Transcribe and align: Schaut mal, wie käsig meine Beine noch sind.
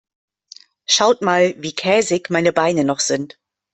Schaut 0.87 1.21
mal, 1.21 1.53
wie 1.61 1.73
käsig 1.75 2.31
meine 2.31 2.53
Beine 2.53 2.83
noch 2.85 3.01
sind. 3.01 3.37